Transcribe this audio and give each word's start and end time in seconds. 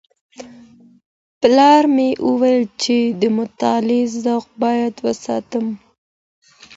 پلار 1.41 1.83
مي 1.95 2.09
وويل 2.27 2.61
چي 2.81 2.97
د 3.21 3.23
مطالعې 3.37 4.01
ذوق 4.23 4.45
بايد 4.61 4.95
وساتم. 5.05 5.65